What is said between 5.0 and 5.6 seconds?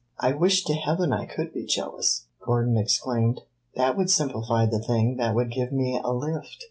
that would